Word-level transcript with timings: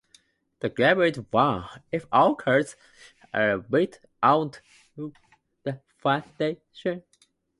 The 0.61 0.69
game 0.71 0.99
is 1.01 1.19
won 1.31 1.69
if 1.91 2.07
all 2.11 2.33
cards 2.33 2.75
are 3.35 3.59
built 3.59 3.99
onto 4.23 4.57
the 5.61 5.79
foundations. 5.99 7.03